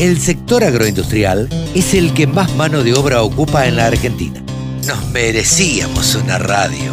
el 0.00 0.18
sector 0.18 0.64
agroindustrial 0.64 1.48
es 1.74 1.92
el 1.92 2.14
que 2.14 2.26
más 2.26 2.56
mano 2.56 2.82
de 2.82 2.94
obra 2.94 3.22
ocupa 3.22 3.66
en 3.66 3.76
la 3.76 3.84
Argentina. 3.86 4.42
Nos 4.86 5.06
merecíamos 5.10 6.14
una 6.14 6.38
radio. 6.38 6.90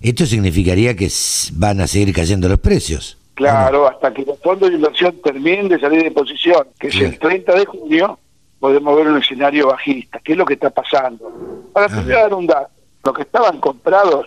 ¿esto 0.02 0.26
significaría 0.26 0.94
que 0.94 1.08
van 1.54 1.80
a 1.80 1.86
seguir 1.86 2.14
cayendo 2.14 2.50
los 2.50 2.60
precios? 2.60 3.16
Claro, 3.32 3.88
hasta 3.88 4.12
que 4.12 4.26
los 4.26 4.38
fondos 4.40 4.68
de 4.68 4.76
inversión 4.76 5.16
terminen 5.24 5.68
de 5.68 5.80
salir 5.80 6.02
de 6.02 6.10
posición, 6.10 6.66
que 6.78 6.88
es 6.88 6.96
el 6.96 7.18
30 7.18 7.54
de 7.54 7.64
junio, 7.64 8.18
podemos 8.60 8.94
ver 8.94 9.08
un 9.08 9.16
escenario 9.16 9.68
bajista. 9.68 10.20
¿Qué 10.22 10.32
es 10.32 10.38
lo 10.38 10.44
que 10.44 10.52
está 10.52 10.68
pasando? 10.68 11.70
Para 11.72 11.88
te 11.88 11.94
voy 12.02 12.12
a 12.12 12.18
dar 12.24 12.34
un 12.34 12.46
dato. 12.46 12.81
Los 13.04 13.14
que 13.14 13.22
estaban 13.22 13.58
comprados 13.60 14.26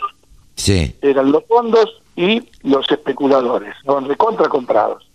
Sí, 0.55 0.95
eran 1.01 1.31
los 1.31 1.43
fondos 1.45 2.01
y 2.15 2.41
los 2.63 2.89
especuladores, 2.89 3.75
estaban 3.77 4.07
recontra 4.07 4.47
comprados. 4.47 5.07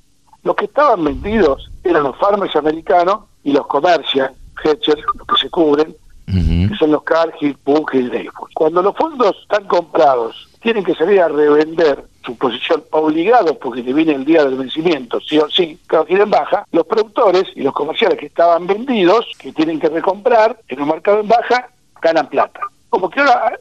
Los 0.42 0.54
que 0.54 0.66
estaban 0.66 1.02
vendidos 1.04 1.70
eran 1.82 2.04
los 2.04 2.16
farmers 2.18 2.54
americanos 2.56 3.24
y 3.42 3.52
los 3.52 3.66
comercial, 3.66 4.32
hedgers, 4.62 5.02
los 5.16 5.26
que 5.26 5.36
se 5.40 5.50
cubren, 5.50 5.96
que 6.26 6.76
son 6.78 6.92
los 6.92 7.02
Cargill, 7.02 7.56
Bunge 7.64 7.98
y 7.98 8.02
Dreyfus. 8.02 8.50
Cuando 8.54 8.82
los 8.82 8.94
fondos 8.94 9.36
están 9.42 9.64
comprados, 9.64 10.48
tienen 10.62 10.84
que 10.84 10.94
salir 10.94 11.20
a 11.20 11.28
revender 11.28 12.04
su 12.24 12.36
posición 12.36 12.84
obligados 12.90 13.56
porque 13.56 13.82
le 13.82 13.92
viene 13.92 14.12
el 14.12 14.24
día 14.24 14.44
del 14.44 14.56
vencimiento, 14.56 15.18
sí 15.20 15.38
o 15.38 15.50
sí, 15.50 15.78
claro, 15.86 16.04
quieren 16.04 16.30
baja, 16.30 16.66
los 16.70 16.86
productores 16.86 17.44
y 17.56 17.62
los 17.62 17.72
comerciales 17.72 18.18
que 18.18 18.26
estaban 18.26 18.66
vendidos, 18.66 19.26
que 19.38 19.52
tienen 19.52 19.80
que 19.80 19.88
recomprar 19.88 20.60
en 20.68 20.82
un 20.82 20.88
mercado 20.88 21.20
en 21.20 21.28
baja, 21.28 21.70
ganan 22.00 22.28
plata. 22.28 22.60
Como 22.90 23.08
que 23.08 23.20
ahora, 23.20 23.58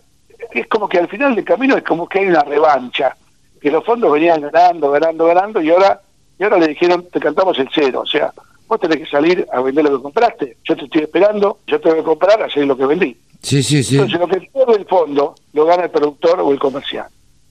es 0.52 0.68
como 0.68 0.90
que 0.90 0.98
al 0.98 1.08
final 1.08 1.36
del 1.36 1.46
camino 1.46 1.78
es 1.78 1.84
como 1.84 2.08
que 2.08 2.20
hay 2.20 2.26
una 2.28 2.44
revancha, 2.44 3.16
que 3.62 3.72
los 3.72 3.86
fondos 3.86 4.12
venían 4.12 4.42
ganando, 4.42 4.92
ganando, 4.92 5.26
ganando 5.26 5.62
y 5.62 5.70
ahora, 5.70 6.02
y 6.38 6.44
ahora 6.44 6.58
le 6.58 6.70
dijeron, 6.70 7.06
te 7.12 7.20
cantamos 7.20 7.58
el 7.60 7.70
cero, 7.74 8.02
o 8.02 8.06
sea, 8.06 8.34
vos 8.68 8.80
tenés 8.80 8.98
que 8.98 9.06
salir 9.06 9.48
a 9.52 9.62
vender 9.62 9.86
lo 9.86 9.98
que 9.98 10.04
compraste, 10.04 10.58
yo 10.64 10.76
te 10.76 10.86
estoy 10.86 11.04
esperando, 11.04 11.60
yo 11.68 11.80
tengo 11.80 11.98
que 11.98 12.04
comprar, 12.04 12.42
hacer 12.42 12.66
lo 12.66 12.76
que 12.76 12.86
vendí. 12.86 13.18
sí, 13.42 13.64
sí, 13.64 13.84
sí. 13.84 13.96
Entonces, 13.96 14.20
lo 14.20 14.28
que 14.28 14.42
pierde 14.42 14.74
el 14.76 14.86
fondo 14.86 15.36
lo 15.54 15.66
gana 15.66 15.84
el 15.84 15.90
productor 15.92 16.40
o 16.40 16.52
el 16.52 16.60
comercial. 16.60 17.08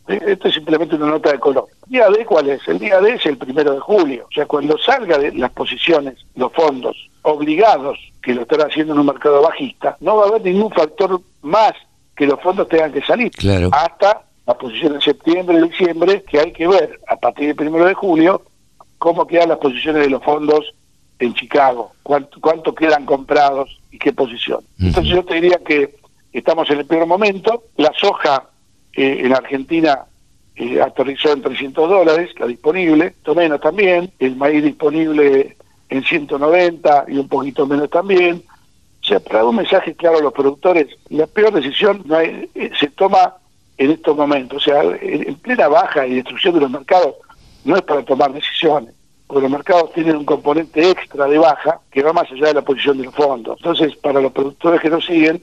Eh, 0.09 0.21
Esto 0.27 0.49
es 0.49 0.55
simplemente 0.55 0.97
una 0.97 1.07
nota 1.07 1.33
de 1.33 1.39
color. 1.39 1.67
¿El 1.87 1.93
día 1.93 2.09
D 2.09 2.25
cuál 2.25 2.49
es? 2.49 2.67
El 2.67 2.79
día 2.79 3.01
D 3.01 3.15
es 3.15 3.27
el 3.27 3.37
primero 3.37 3.73
de 3.73 3.81
julio. 3.81 4.27
O 4.29 4.33
sea, 4.33 4.47
cuando 4.47 4.79
salga 4.79 5.19
de 5.19 5.33
las 5.35 5.51
posiciones, 5.53 6.15
los 6.35 6.53
fondos 6.53 7.08
obligados 7.29 7.99
que 8.23 8.35
lo 8.35 8.43
están 8.43 8.63
haciendo 8.63 8.93
en 8.93 9.01
un 9.01 9.07
mercado 9.07 9.43
bajista, 9.43 9.97
no 10.01 10.17
va 10.17 10.25
a 10.25 10.29
haber 10.29 10.43
ningún 10.43 10.71
factor 10.71 11.21
más 11.43 11.73
que 12.17 12.27
los 12.27 12.41
fondos 12.41 12.69
tengan 12.69 12.93
que 12.93 13.03
salir. 13.03 13.31
Claro. 13.31 13.71
Hasta 13.73 14.23
la 14.47 14.55
posición 14.55 14.95
de 14.95 15.01
septiembre, 15.01 15.63
diciembre, 15.63 16.23
que 16.23 16.41
hay 16.41 16.53
que 16.53 16.67
ver 16.67 17.01
a 17.07 17.17
partir 17.17 17.47
del 17.47 17.57
primero 17.57 17.85
de 17.85 17.95
julio 17.95 18.43
cómo 18.99 19.27
quedan 19.27 19.51
las 19.51 19.59
posiciones 19.59 20.03
de 20.03 20.11
los 20.11 20.23
fondos 20.23 20.75
en 21.19 21.35
Chicago, 21.35 21.93
cuánto, 22.03 22.41
cuánto 22.41 22.75
quedan 22.75 23.05
comprados 23.05 23.81
y 23.91 23.99
qué 23.99 24.13
posición. 24.13 24.61
Entonces 24.79 25.13
yo 25.13 25.25
te 25.25 25.35
diría 25.35 25.59
que 25.59 25.97
estamos 26.33 26.69
en 26.71 26.79
el 26.79 26.87
peor 26.87 27.07
momento, 27.07 27.65
la 27.77 27.93
soja 27.99 28.49
eh, 28.93 29.23
en 29.25 29.35
Argentina 29.35 30.05
eh, 30.57 30.81
aterrizó 30.81 31.33
en 31.33 31.43
300 31.43 31.89
dólares, 31.89 32.31
la 32.39 32.47
disponible, 32.47 33.15
to 33.23 33.35
menos 33.35 33.61
también, 33.61 34.11
el 34.19 34.37
maíz 34.37 34.63
disponible 34.63 35.57
en 35.91 36.05
190 36.05 37.05
y 37.09 37.19
un 37.19 37.29
poquito 37.29 37.67
menos 37.67 37.91
también. 37.91 38.43
O 39.03 39.07
sea, 39.07 39.21
para 39.21 39.39
dar 39.39 39.47
un 39.47 39.57
mensaje 39.57 39.95
claro 39.95 40.19
a 40.19 40.23
los 40.23 40.33
productores, 40.33 40.87
la 41.09 41.27
peor 41.27 41.53
decisión 41.55 42.03
no 42.05 42.17
hay- 42.17 42.49
eh, 42.55 42.71
se 42.79 42.89
toma 42.89 43.35
en 43.79 43.93
estos 43.93 44.17
momentos. 44.17 44.59
O 44.59 44.65
sea, 44.65 44.83
en, 44.83 45.29
en 45.29 45.35
plena 45.37 45.69
baja 45.69 46.07
y 46.07 46.17
destrucción 46.17 46.55
de 46.55 46.61
los 46.61 46.71
mercados 46.71 47.15
no 47.65 47.77
es 47.77 47.83
para 47.83 48.03
tomar 48.05 48.33
decisiones, 48.33 48.95
porque 49.27 49.43
los 49.43 49.51
mercados 49.51 49.93
tienen 49.93 50.17
un 50.17 50.25
componente 50.25 50.91
extra 50.91 51.27
de 51.27 51.39
baja 51.39 51.81
que 51.91 52.03
va 52.03 52.13
más 52.13 52.31
allá 52.31 52.49
de 52.49 52.55
la 52.55 52.63
posición 52.63 52.99
del 52.99 53.13
fondo. 53.13 53.55
Entonces, 53.57 53.97
para 53.97 54.21
los 54.21 54.33
productores 54.33 54.81
que 54.81 54.91
nos 54.91 55.05
siguen, 55.07 55.43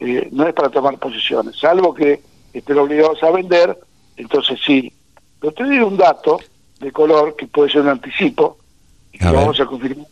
eh, 0.00 0.28
no 0.32 0.46
es 0.46 0.54
para 0.54 0.68
tomar 0.70 0.98
posiciones, 0.98 1.56
salvo 1.58 1.94
que 1.94 2.20
estén 2.52 2.78
obligados 2.78 3.22
a 3.22 3.30
vender, 3.30 3.78
entonces 4.16 4.58
sí. 4.64 4.92
Pero 5.40 5.52
te 5.52 5.62
un 5.84 5.96
dato 5.96 6.40
de 6.80 6.90
color 6.92 7.36
que 7.36 7.46
puede 7.46 7.70
ser 7.70 7.82
un 7.82 7.88
anticipo, 7.88 8.58
y 9.14 9.18
que 9.18 9.24
A 9.24 9.28
lo 9.28 9.32
ver. 9.36 9.40
vamos 9.42 9.60
a 9.60 9.66
confirmar, 9.66 10.06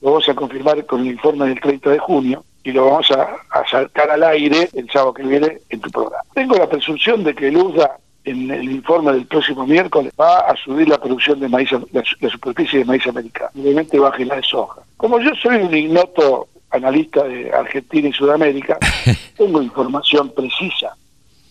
lo 0.00 0.08
vamos 0.10 0.28
a 0.28 0.34
confirmar 0.34 0.86
con 0.86 1.00
el 1.00 1.08
informe 1.08 1.46
del 1.46 1.60
30 1.60 1.90
de 1.90 1.98
junio 1.98 2.44
y 2.62 2.72
lo 2.72 2.86
vamos 2.86 3.10
a, 3.10 3.36
a 3.50 3.68
sacar 3.68 4.10
al 4.10 4.22
aire 4.22 4.68
el 4.72 4.88
sábado 4.90 5.12
que 5.14 5.22
viene 5.24 5.58
en 5.68 5.80
tu 5.80 5.90
programa. 5.90 6.22
Tengo 6.34 6.56
la 6.56 6.68
presunción 6.68 7.22
de 7.24 7.34
que 7.34 7.48
el 7.48 7.56
USDA 7.58 7.98
en 8.24 8.50
el 8.50 8.70
informe 8.70 9.12
del 9.12 9.26
próximo 9.26 9.66
miércoles 9.66 10.12
va 10.18 10.38
a 10.40 10.56
subir 10.56 10.88
la 10.88 10.98
producción 10.98 11.40
de 11.40 11.48
maíz, 11.48 11.70
la, 11.72 12.02
la 12.20 12.30
superficie 12.30 12.78
de 12.78 12.84
maíz 12.86 13.06
americano, 13.06 13.50
obviamente 13.54 13.98
baje 13.98 14.24
la 14.24 14.36
de 14.36 14.42
soja. 14.42 14.80
Como 14.96 15.20
yo 15.20 15.30
soy 15.42 15.56
un 15.56 15.76
ignoto 15.76 16.48
analista 16.70 17.22
de 17.24 17.52
Argentina 17.52 18.08
y 18.08 18.12
Sudamérica, 18.12 18.78
tengo 19.36 19.60
información 19.60 20.30
precisa 20.34 20.96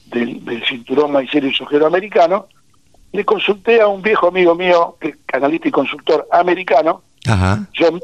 del, 0.08 0.44
del 0.44 0.66
cinturón 0.66 1.12
maicero 1.12 1.48
y 1.48 1.54
sojero 1.54 1.86
americano, 1.86 2.48
le 3.14 3.24
consulté 3.24 3.80
a 3.80 3.88
un 3.88 4.02
viejo 4.02 4.28
amigo 4.28 4.56
mío, 4.56 4.98
que 5.00 5.16
analista 5.32 5.68
y 5.68 5.72
consultor 5.72 6.28
americano, 6.32 7.04
Ajá. 7.28 7.66
John, 7.78 8.02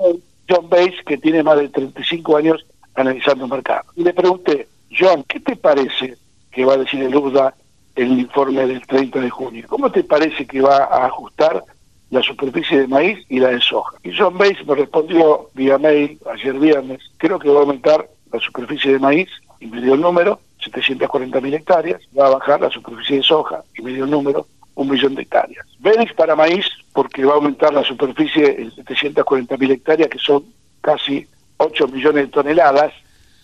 John 0.47 0.69
Bates, 0.69 1.03
que 1.06 1.17
tiene 1.17 1.44
más 1.44 1.57
de 1.57 1.69
35 1.69 2.38
años 2.38 2.65
analizando 2.95 3.45
el 3.45 3.51
mercado. 3.51 3.83
Y 3.95 4.03
le 4.03 4.13
pregunté, 4.13 4.67
John, 4.97 5.23
¿qué 5.27 5.39
te 5.39 5.56
parece 5.56 6.15
que 6.51 6.63
va 6.63 6.73
a 6.73 6.77
decir 6.77 7.01
el 7.01 7.15
USDA 7.15 7.53
en 7.95 8.11
el 8.11 8.19
informe 8.19 8.65
del 8.65 8.85
30 8.85 9.19
de 9.19 9.29
junio? 9.29 9.65
¿Cómo 9.67 9.91
te 9.91 10.03
parece 10.03 10.45
que 10.45 10.61
va 10.61 10.85
a 10.85 11.07
ajustar 11.07 11.63
la 12.11 12.21
superficie 12.21 12.81
de 12.81 12.88
maíz 12.88 13.19
y 13.29 13.39
la 13.39 13.50
de 13.50 13.61
soja? 13.61 13.97
Y 14.03 14.15
John 14.15 14.38
Bates 14.38 14.65
me 14.65 14.75
respondió 14.75 15.50
vía 15.53 15.77
mail 15.77 16.19
ayer 16.31 16.53
viernes, 16.53 17.00
creo 17.17 17.39
que 17.39 17.50
va 17.50 17.57
a 17.57 17.61
aumentar 17.61 18.07
la 18.31 18.39
superficie 18.39 18.94
de 18.94 19.00
maíz 19.00 19.29
y 19.59 19.67
me 19.67 19.81
dio 19.81 19.95
el 19.95 20.01
número, 20.01 20.39
740 20.63 21.41
mil 21.41 21.53
hectáreas, 21.53 22.01
va 22.17 22.27
a 22.27 22.31
bajar 22.31 22.61
la 22.61 22.69
superficie 22.69 23.17
de 23.17 23.23
soja 23.23 23.63
y 23.77 23.81
me 23.81 23.91
dio 23.91 24.06
el 24.06 24.11
número, 24.11 24.45
un 24.79 24.89
millón 24.89 25.13
de 25.13 25.23
hectáreas. 25.23 25.65
Bénix 25.79 26.13
para 26.13 26.37
maíz, 26.37 26.65
porque 26.93 27.25
va 27.25 27.33
a 27.33 27.35
aumentar 27.35 27.73
la 27.73 27.83
superficie 27.83 28.61
en 28.61 28.71
740 28.71 29.57
mil 29.57 29.71
hectáreas, 29.71 30.09
que 30.09 30.19
son 30.19 30.45
casi 30.79 31.27
8 31.57 31.89
millones 31.89 32.27
de 32.27 32.31
toneladas. 32.31 32.93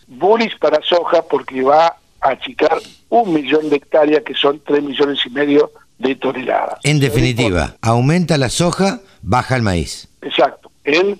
Bullish 0.08 0.58
para 0.60 0.82
soja 0.82 1.24
porque 1.24 1.62
va 1.62 1.88
a 2.22 2.30
achicar 2.30 2.78
un 3.10 3.34
millón 3.34 3.70
de 3.70 3.76
hectáreas, 3.76 4.24
que 4.24 4.34
son 4.34 4.62
3 4.66 4.82
millones 4.82 5.20
y 5.26 5.30
medio 5.30 5.72
de 6.00 6.16
toneladas. 6.16 6.80
En 6.84 7.02
definitiva, 7.02 7.76
aumenta 7.82 8.38
la 8.38 8.50
soja, 8.50 9.02
baja 9.22 9.58
el 9.58 9.62
maíz. 9.62 10.08
Exacto. 10.22 10.72
En, 10.86 11.20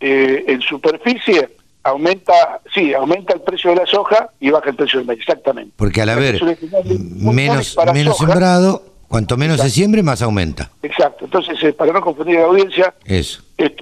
eh, 0.00 0.44
en 0.48 0.60
superficie 0.60 1.50
aumenta, 1.84 2.60
sí, 2.74 2.92
aumenta 2.94 3.34
el 3.34 3.42
precio 3.42 3.70
de 3.70 3.76
la 3.76 3.86
soja 3.86 4.28
y 4.40 4.50
baja 4.50 4.70
el 4.70 4.76
precio 4.76 4.98
del 4.98 5.06
maíz, 5.06 5.20
exactamente. 5.20 5.72
Porque 5.76 6.02
al 6.02 6.08
haber 6.08 6.40
menos, 7.20 7.76
menos 7.94 8.18
sembrado, 8.18 8.91
cuanto 9.12 9.36
menos 9.36 9.60
se 9.60 9.68
siembre, 9.70 10.02
más 10.02 10.22
aumenta. 10.22 10.70
Exacto. 10.82 11.26
Entonces, 11.26 11.62
eh, 11.62 11.72
para 11.74 11.92
no 11.92 12.00
confundir 12.00 12.38
a 12.38 12.40
la 12.40 12.46
audiencia, 12.46 12.94
Eso. 13.04 13.42
es 13.58 13.72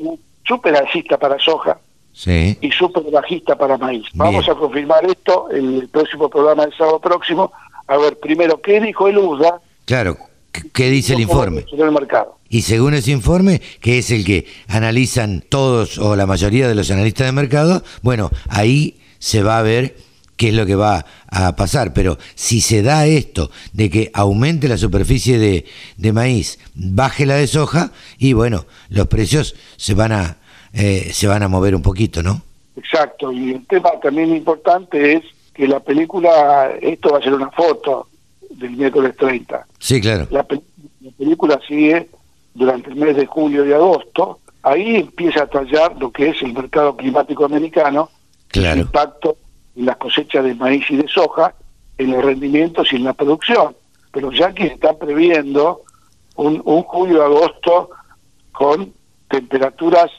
súper 0.44 0.74
alcista 0.76 1.16
para 1.18 1.38
soja 1.38 1.78
Sí. 2.12 2.58
y 2.60 2.70
súper 2.72 3.04
bajista 3.12 3.56
para 3.56 3.78
maíz. 3.78 4.04
Vamos 4.14 4.48
a 4.48 4.54
confirmar 4.56 5.04
esto 5.06 5.46
en 5.52 5.76
el 5.76 5.88
próximo 5.88 6.28
programa 6.28 6.64
del 6.66 6.76
sábado 6.76 6.98
próximo. 6.98 7.52
A 7.86 7.96
ver, 7.96 8.18
primero, 8.18 8.60
¿qué 8.60 8.80
dijo 8.80 9.06
el 9.08 9.18
USDA? 9.18 9.60
Claro. 9.84 10.16
¿Qué- 10.50 10.62
¿Qué 10.72 10.90
dice 10.90 11.14
el 11.14 11.20
informe? 11.20 11.64
El 11.72 11.92
mercado. 11.92 12.36
Y 12.48 12.62
según 12.62 12.94
ese 12.94 13.12
informe, 13.12 13.60
que 13.80 13.98
es 13.98 14.10
el 14.10 14.24
que 14.24 14.46
analizan 14.66 15.44
todos 15.48 15.96
o 15.98 16.16
la 16.16 16.26
mayoría 16.26 16.66
de 16.66 16.74
los 16.74 16.90
analistas 16.90 17.26
de 17.28 17.32
mercado, 17.32 17.84
bueno, 18.02 18.30
ahí 18.48 18.98
se 19.20 19.44
va 19.44 19.58
a 19.58 19.62
ver 19.62 19.94
qué 20.40 20.48
es 20.48 20.54
lo 20.54 20.64
que 20.64 20.74
va 20.74 21.04
a 21.28 21.54
pasar. 21.54 21.92
Pero 21.92 22.16
si 22.34 22.62
se 22.62 22.80
da 22.82 23.04
esto 23.06 23.50
de 23.74 23.90
que 23.90 24.10
aumente 24.14 24.68
la 24.68 24.78
superficie 24.78 25.38
de, 25.38 25.66
de 25.98 26.12
maíz, 26.14 26.58
baje 26.74 27.26
la 27.26 27.34
de 27.34 27.46
soja, 27.46 27.92
y 28.16 28.32
bueno, 28.32 28.64
los 28.88 29.06
precios 29.06 29.54
se 29.76 29.92
van 29.92 30.12
a, 30.12 30.38
eh, 30.72 31.10
se 31.12 31.26
van 31.26 31.42
a 31.42 31.48
mover 31.48 31.74
un 31.74 31.82
poquito, 31.82 32.22
¿no? 32.22 32.40
Exacto. 32.74 33.30
Y 33.32 33.50
el 33.52 33.66
tema 33.66 33.90
también 34.02 34.34
importante 34.34 35.12
es 35.16 35.22
que 35.52 35.68
la 35.68 35.80
película, 35.80 36.70
esto 36.80 37.10
va 37.10 37.18
a 37.18 37.22
ser 37.22 37.34
una 37.34 37.50
foto 37.50 38.08
del 38.48 38.70
miércoles 38.70 39.14
30. 39.18 39.66
Sí, 39.78 40.00
claro. 40.00 40.26
La, 40.30 40.42
pe- 40.44 40.62
la 41.02 41.10
película 41.18 41.60
sigue 41.68 42.08
durante 42.54 42.88
el 42.88 42.96
mes 42.96 43.14
de 43.14 43.26
julio 43.26 43.66
y 43.66 43.72
agosto. 43.74 44.38
Ahí 44.62 44.96
empieza 44.96 45.42
a 45.42 45.46
tallar 45.48 45.96
lo 46.00 46.10
que 46.10 46.30
es 46.30 46.40
el 46.40 46.54
mercado 46.54 46.96
climático 46.96 47.44
americano, 47.44 48.08
el 48.54 48.62
Claro. 48.62 48.80
impacto 48.80 49.36
en 49.76 49.86
las 49.86 49.96
cosechas 49.96 50.44
de 50.44 50.54
maíz 50.54 50.84
y 50.90 50.96
de 50.96 51.08
soja, 51.08 51.54
en 51.98 52.12
los 52.12 52.24
rendimientos 52.24 52.92
y 52.92 52.96
en 52.96 53.04
la 53.04 53.12
producción. 53.12 53.76
Pero 54.12 54.32
ya 54.32 54.52
que 54.52 54.66
están 54.66 54.96
previendo 54.98 55.82
un, 56.36 56.60
un 56.64 56.82
julio-agosto 56.82 57.90
con 58.52 58.92
temperaturas 59.28 60.10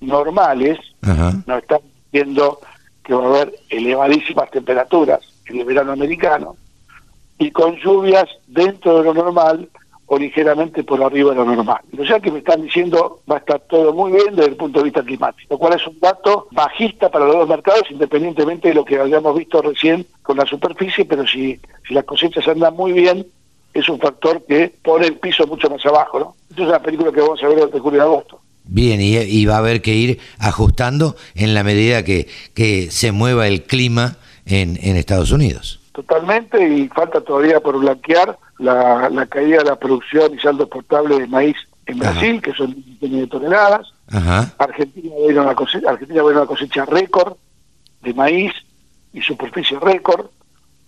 normales, 0.00 0.78
Ajá. 1.02 1.32
nos 1.46 1.62
están 1.62 1.80
diciendo 2.10 2.60
que 3.02 3.14
va 3.14 3.24
a 3.24 3.28
haber 3.28 3.54
elevadísimas 3.68 4.50
temperaturas 4.50 5.20
en 5.46 5.60
el 5.60 5.64
verano 5.64 5.92
americano 5.92 6.56
y 7.38 7.50
con 7.50 7.76
lluvias 7.76 8.28
dentro 8.46 8.98
de 8.98 9.04
lo 9.04 9.14
normal 9.14 9.68
o 10.12 10.18
ligeramente 10.18 10.84
por 10.84 11.02
arriba 11.02 11.30
de 11.30 11.36
lo 11.36 11.46
normal. 11.46 11.80
Pero 11.90 12.04
ya 12.04 12.20
que 12.20 12.30
me 12.30 12.40
están 12.40 12.60
diciendo 12.60 13.20
va 13.30 13.36
a 13.36 13.38
estar 13.38 13.60
todo 13.60 13.94
muy 13.94 14.12
bien 14.12 14.36
desde 14.36 14.50
el 14.50 14.56
punto 14.56 14.80
de 14.80 14.84
vista 14.84 15.02
climático, 15.02 15.54
lo 15.54 15.56
cual 15.56 15.72
es 15.72 15.86
un 15.86 15.98
dato 16.00 16.48
bajista 16.50 17.10
para 17.10 17.24
los 17.24 17.34
dos 17.34 17.48
mercados, 17.48 17.84
independientemente 17.90 18.68
de 18.68 18.74
lo 18.74 18.84
que 18.84 19.00
hayamos 19.00 19.34
visto 19.34 19.62
recién 19.62 20.04
con 20.22 20.36
la 20.36 20.44
superficie, 20.44 21.06
pero 21.06 21.26
si, 21.26 21.58
si 21.88 21.94
las 21.94 22.04
cosechas 22.04 22.46
andan 22.46 22.76
muy 22.76 22.92
bien, 22.92 23.26
es 23.72 23.88
un 23.88 23.98
factor 23.98 24.44
que 24.46 24.70
pone 24.82 25.06
el 25.06 25.16
piso 25.16 25.46
mucho 25.46 25.70
más 25.70 25.84
abajo. 25.86 26.18
¿no? 26.18 26.36
Esta 26.50 26.62
es 26.62 26.68
una 26.68 26.82
película 26.82 27.10
que 27.10 27.22
vamos 27.22 27.42
a 27.42 27.48
ver 27.48 27.60
entre 27.60 27.80
julio 27.80 28.00
y 28.00 28.02
agosto. 28.02 28.38
Bien, 28.64 29.00
y, 29.00 29.16
y 29.16 29.46
va 29.46 29.54
a 29.54 29.58
haber 29.60 29.80
que 29.80 29.94
ir 29.94 30.20
ajustando 30.38 31.16
en 31.34 31.54
la 31.54 31.64
medida 31.64 32.04
que, 32.04 32.28
que 32.52 32.90
se 32.90 33.12
mueva 33.12 33.48
el 33.48 33.62
clima 33.62 34.18
en, 34.44 34.78
en 34.82 34.96
Estados 34.98 35.32
Unidos. 35.32 35.80
Totalmente, 35.92 36.68
y 36.68 36.88
falta 36.88 37.22
todavía 37.22 37.60
por 37.60 37.78
blanquear 37.78 38.38
la, 38.62 39.10
la 39.10 39.26
caída 39.26 39.58
de 39.58 39.64
la 39.64 39.76
producción 39.76 40.34
y 40.34 40.38
saldo 40.38 40.64
exportable 40.64 41.18
de 41.18 41.26
maíz 41.26 41.56
en 41.86 42.02
Ajá. 42.02 42.12
Brasil, 42.12 42.40
que 42.40 42.52
son 42.52 42.74
millones 42.74 43.20
de 43.20 43.26
toneladas. 43.26 43.92
Ajá. 44.10 44.52
Argentina 44.58 45.14
va 45.18 45.26
a 45.26 45.32
ir 45.32 45.38
a 45.38 45.42
una 45.42 45.54
cosecha, 45.54 45.90
Argentina 45.90 46.22
va 46.22 46.28
a 46.28 46.32
ir 46.32 46.36
a 46.38 46.40
una 46.42 46.48
cosecha 46.48 46.84
récord 46.84 47.36
de 48.02 48.14
maíz 48.14 48.52
y 49.12 49.20
superficie 49.20 49.78
récord. 49.78 50.26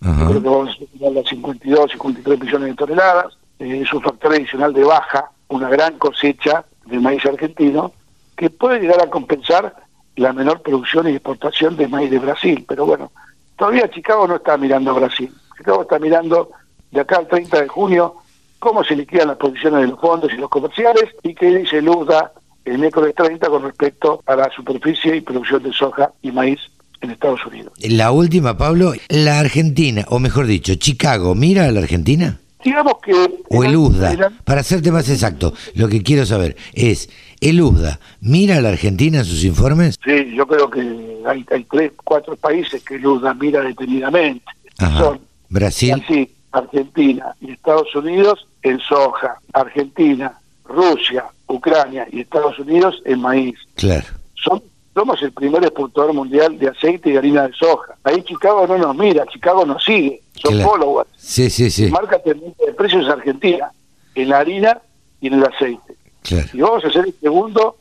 Creo 0.01 0.43
que 0.43 0.49
vamos 0.49 0.69
a 0.69 0.73
superar 0.75 1.13
las 1.13 1.27
52, 1.27 1.93
53 1.93 2.41
millones 2.41 2.69
de 2.69 2.75
toneladas. 2.75 3.39
Eh, 3.59 3.81
es 3.83 3.93
un 3.93 4.03
factor 4.03 4.33
adicional 4.33 4.75
de 4.75 4.85
baja, 4.85 5.31
una 5.49 5.71
gran 5.71 5.97
cosecha 5.99 6.65
de 6.85 7.01
maíz 7.01 7.25
argentino, 7.25 7.93
que 8.37 8.51
puede 8.51 8.81
llegar 8.81 9.01
a 9.01 9.09
compensar 9.09 9.75
la 10.17 10.33
menor 10.35 10.61
producción 10.61 11.09
y 11.09 11.13
exportación 11.13 11.77
de 11.77 11.89
maíz 11.89 12.11
de 12.11 12.19
Brasil. 12.19 12.65
Pero 12.69 12.85
bueno, 12.85 13.13
todavía 13.57 13.91
Chicago 13.91 14.29
no 14.29 14.37
está 14.37 14.59
mirando 14.59 14.91
a 14.91 14.95
Brasil. 14.95 15.33
Chicago 15.57 15.83
está 15.83 15.99
mirando 15.99 16.51
de 16.95 17.01
acá 17.01 17.17
al 17.17 17.29
30 17.29 17.63
de 17.63 17.69
junio 17.69 18.15
cómo 18.59 18.83
se 18.85 18.97
liquidan 18.97 19.29
las 19.29 19.37
posiciones 19.37 19.83
de 19.83 19.89
los 19.89 20.01
fondos 20.01 20.33
y 20.33 20.37
los 20.37 20.49
comerciales 20.49 21.11
y 21.23 21.35
qué 21.35 21.55
dice 21.55 21.79
el 21.79 21.89
USDA 21.89 22.33
el 22.65 22.79
miércoles 22.79 23.15
30 23.15 23.47
con 23.49 23.63
respecto 23.63 24.23
a 24.25 24.37
la 24.37 24.51
superficie 24.55 25.17
y 25.17 25.21
producción 25.21 25.63
de 25.63 25.73
soja 25.73 26.13
y 26.23 26.33
maíz 26.33 26.61
en 27.03 27.11
Estados 27.11 27.45
Unidos. 27.45 27.75
La 27.81 28.11
última, 28.11 28.57
Pablo, 28.57 28.95
la 29.09 29.39
Argentina, 29.41 30.07
o 30.09 30.19
mejor 30.19 30.47
dicho, 30.47 30.75
Chicago, 30.77 31.35
¿mira 31.35 31.67
a 31.67 31.73
la 31.73 31.81
Argentina? 31.81 32.41
Digamos 32.65 32.95
que... 33.03 33.13
¿O 33.51 33.65
el 33.65 33.77
USDA? 33.77 34.33
Para 34.45 34.63
hacerte 34.63 34.91
más 34.91 35.11
exacto, 35.11 35.53
lo 35.75 35.89
que 35.89 36.03
quiero 36.03 36.25
saber 36.25 36.57
es, 36.73 37.11
¿el 37.43 37.61
USDA 37.61 38.01
mira 38.23 38.57
a 38.57 38.61
la 38.63 38.71
Argentina 38.71 39.19
en 39.19 39.25
sus 39.27 39.45
informes? 39.45 39.99
Sí, 40.03 40.35
yo 40.35 40.47
creo 40.47 40.71
que 40.71 40.81
hay, 41.27 41.45
hay 41.51 41.65
tres, 41.65 41.93
cuatro 42.03 42.37
países 42.37 42.83
que 42.83 42.95
el 42.95 43.07
USDA 43.07 43.35
mira 43.35 43.61
detenidamente. 43.61 44.47
Ajá. 44.79 44.99
Son 44.99 45.21
Brasil. 45.51 45.95
Brasil, 45.97 46.31
Argentina 46.55 47.35
y 47.41 47.53
Estados 47.53 47.95
Unidos 47.95 48.47
en 48.63 48.79
soja, 48.81 49.39
Argentina, 49.53 50.39
Rusia, 50.65 51.25
Ucrania 51.49 52.07
y 52.11 52.21
Estados 52.21 52.59
Unidos 52.59 53.03
en 53.05 53.21
maíz. 53.21 53.59
Claro. 53.75 54.07
Son, 54.35 54.63
somos 54.95 55.21
el 55.23 55.33
primer 55.33 55.63
exportador 55.65 56.13
mundial 56.15 56.59
de 56.59 56.69
aceite 56.69 57.11
y 57.11 57.17
harina 57.17 57.49
de 57.49 57.53
soja. 57.55 57.95
Ahí 58.05 58.23
Chicago 58.23 58.67
no 58.67 58.79
nos 58.79 58.97
mira, 58.97 59.27
Chicago 59.27 59.67
nos 59.67 59.83
sigue, 59.85 60.23
son 60.35 60.55
Claro. 60.55 60.71
followers. 60.71 61.11
Sí, 61.17 61.51
sí, 61.51 61.71
sí. 61.71 61.91
Marca 61.91 62.19
tendencia 62.21 62.67
de 62.67 62.73
precios 62.73 63.09
Argentina, 63.09 63.71
en 64.15 64.29
la 64.29 64.39
harina 64.39 64.81
y 65.21 65.27
en 65.27 65.35
el 65.35 65.45
aceite. 65.45 65.97
Claro. 66.23 66.49
Y 66.53 66.61
vamos 66.61 66.85
a 66.85 66.91
ser 66.91 67.07
el 67.07 67.15
segundo 67.21 67.77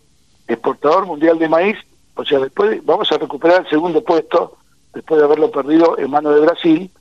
exportador 0.48 1.06
mundial 1.06 1.40
de 1.40 1.48
maíz, 1.48 1.78
o 2.16 2.26
sea, 2.26 2.40
después 2.40 2.84
vamos 2.86 3.12
a 3.12 3.18
recuperar 3.18 3.62
el 3.62 3.70
segundo 3.70 4.04
puesto 4.04 4.58
después 4.94 5.20
de 5.20 5.26
haberlo 5.26 5.50
perdido 5.52 5.98
en 5.98 6.12
manos 6.12 6.36
de 6.36 6.42
Brasil 6.42 6.92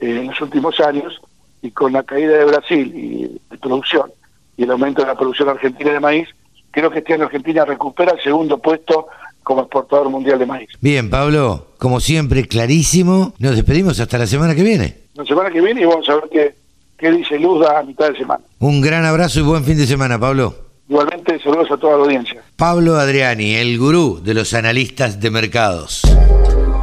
en 0.00 0.26
los 0.26 0.40
últimos 0.40 0.78
años 0.80 1.20
y 1.62 1.70
con 1.70 1.92
la 1.92 2.02
caída 2.02 2.38
de 2.38 2.44
Brasil 2.44 2.92
y 2.94 3.40
de 3.50 3.58
producción 3.58 4.10
y 4.56 4.64
el 4.64 4.70
aumento 4.70 5.02
de 5.02 5.08
la 5.08 5.14
producción 5.14 5.48
argentina 5.48 5.92
de 5.92 6.00
maíz, 6.00 6.28
creo 6.72 6.90
que 6.90 6.98
este 6.98 7.14
año 7.14 7.24
Argentina 7.24 7.64
recupera 7.64 8.12
el 8.12 8.22
segundo 8.22 8.58
puesto 8.58 9.06
como 9.42 9.62
exportador 9.62 10.10
mundial 10.10 10.38
de 10.38 10.46
maíz. 10.46 10.68
Bien, 10.80 11.08
Pablo, 11.08 11.68
como 11.78 12.00
siempre, 12.00 12.46
clarísimo. 12.46 13.32
Nos 13.38 13.56
despedimos 13.56 13.98
hasta 14.00 14.18
la 14.18 14.26
semana 14.26 14.54
que 14.54 14.62
viene. 14.62 14.96
La 15.14 15.24
semana 15.24 15.50
que 15.50 15.60
viene 15.60 15.80
y 15.80 15.84
vamos 15.84 16.08
a 16.08 16.16
ver 16.16 16.24
qué, 16.30 16.54
qué 16.98 17.10
dice 17.10 17.38
Luzda 17.38 17.78
a 17.78 17.82
mitad 17.82 18.10
de 18.10 18.18
semana. 18.18 18.44
Un 18.58 18.80
gran 18.80 19.04
abrazo 19.04 19.40
y 19.40 19.42
buen 19.42 19.64
fin 19.64 19.78
de 19.78 19.86
semana, 19.86 20.18
Pablo. 20.18 20.54
Igualmente, 20.88 21.38
saludos 21.40 21.70
a 21.70 21.76
toda 21.76 21.96
la 21.96 22.04
audiencia. 22.04 22.42
Pablo 22.56 22.96
Adriani, 22.96 23.54
el 23.54 23.78
gurú 23.78 24.20
de 24.22 24.34
los 24.34 24.54
analistas 24.54 25.20
de 25.20 25.30
mercados. 25.30 26.02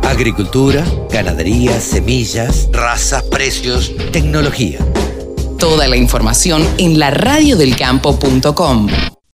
Agricultura, 0.05 0.85
ganadería, 1.11 1.81
semillas, 1.81 2.69
razas, 2.71 3.23
precios, 3.23 3.91
tecnología. 4.11 4.77
Toda 5.57 5.87
la 5.87 5.97
información 5.97 6.63
en 6.77 6.99
laradiodelcampo.com. 6.99 8.87